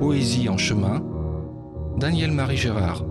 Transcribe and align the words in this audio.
Poésie 0.00 0.48
en 0.48 0.56
chemin, 0.56 1.04
Daniel-Marie 1.98 2.56
Gérard. 2.56 3.04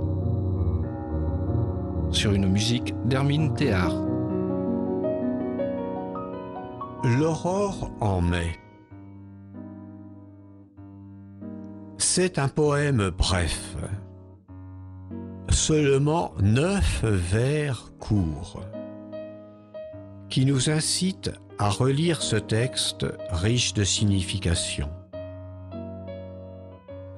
Sur 2.09 2.33
une 2.33 2.47
musique 2.47 2.95
d'Hermine 3.05 3.53
Théard. 3.53 3.93
L'aurore 7.03 7.91
en 8.01 8.21
mai. 8.21 8.57
C'est 11.99 12.39
un 12.39 12.47
poème 12.47 13.11
bref. 13.15 13.77
Seulement 15.49 16.31
neuf 16.41 17.03
vers 17.03 17.91
courts 17.99 18.63
qui 20.27 20.43
nous 20.43 20.71
incite 20.71 21.29
à 21.59 21.69
relire 21.69 22.23
ce 22.23 22.35
texte 22.35 23.05
riche 23.29 23.75
de 23.75 23.83
signification. 23.83 24.89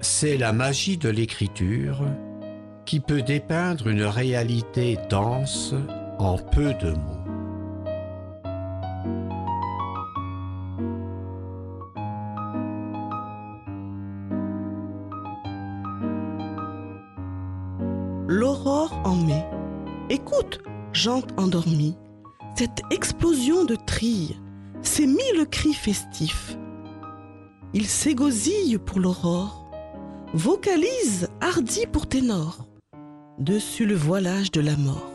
C'est 0.04 0.36
la 0.36 0.52
magie 0.52 0.98
de 0.98 1.10
l'écriture 1.10 2.04
qui 2.86 3.00
peut 3.00 3.22
dépeindre 3.22 3.88
une 3.88 4.02
réalité 4.02 4.98
dense 5.12 5.76
en 6.18 6.38
peu 6.38 6.74
de 6.74 6.92
mots. 6.92 7.22
L'aurore 18.28 19.00
en 19.04 19.16
mai. 19.16 19.46
Écoute, 20.10 20.64
jante 20.94 21.30
endormie, 21.40 21.96
cette 22.56 22.82
explosion 22.90 23.66
de 23.66 23.76
trilles, 23.76 24.36
ces 24.82 25.06
mille 25.06 25.46
cris 25.52 25.76
festifs. 25.76 26.58
Il 27.76 27.86
s'égosille 27.86 28.80
pour 28.80 29.00
l'aurore, 29.00 29.61
vocalise 30.34 31.28
hardi 31.42 31.86
pour 31.86 32.08
ténor, 32.08 32.66
dessus 33.38 33.86
le 33.86 33.96
voilage 33.96 34.52
de 34.52 34.62
la 34.62 34.78
mort. 34.78 35.12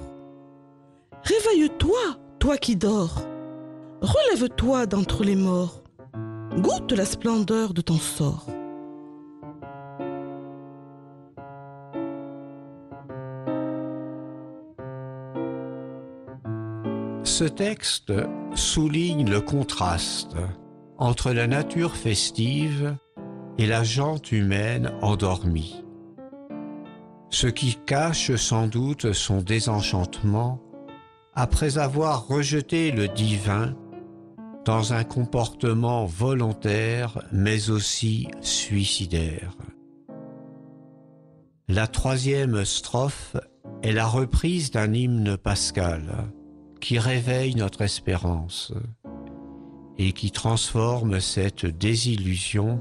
Réveille-toi, 1.23 1.99
toi 2.39 2.59
qui 2.59 2.77
dors, 2.77 3.23
relève-toi 4.03 4.87
d'entre 4.87 5.25
les 5.25 5.37
morts, 5.37 5.83
goûte 6.59 6.93
la 6.93 7.07
splendeur 7.07 7.73
de 7.73 7.81
ton 7.81 7.97
sort. 7.97 8.47
Ce 17.25 17.45
texte 17.45 18.13
souligne 18.55 19.29
le 19.29 19.41
contraste 19.41 20.37
entre 20.99 21.33
la 21.33 21.47
nature 21.47 21.97
festive 21.97 22.97
et 23.59 23.67
la 23.67 23.83
jante 23.85 24.33
humaine 24.33 24.93
endormie. 25.03 25.85
Ce 27.31 27.47
qui 27.47 27.77
cache 27.87 28.35
sans 28.37 28.67
doute 28.67 29.13
son 29.13 29.41
désenchantement 29.41 30.61
après 31.35 31.79
avoir 31.79 32.27
rejeté 32.29 32.91
le 32.91 33.09
divin 33.09 33.75
dans 34.65 34.93
un 34.93 35.05
comportement 35.05 36.07
volontaire 36.07 37.23
mais 37.33 37.71
aussi 37.71 38.29
suicidaire. 38.41 39.57
La 41.69 41.87
troisième 41.87 42.65
strophe 42.65 43.37
est 43.83 43.93
la 43.93 44.07
reprise 44.07 44.71
d'un 44.71 44.93
hymne 44.93 45.37
pascal 45.37 46.29
qui 46.81 46.99
réveille 46.99 47.55
notre 47.55 47.83
espérance 47.83 48.73
et 49.99 50.13
qui 50.13 50.31
transforme 50.31 51.21
cette 51.21 51.67
désillusion 51.67 52.81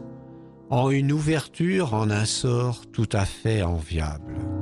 en 0.69 0.89
une 0.89 1.11
ouverture 1.11 1.93
en 1.93 2.09
un 2.09 2.25
sort 2.25 2.85
tout 2.91 3.09
à 3.11 3.25
fait 3.25 3.61
enviable. 3.61 4.54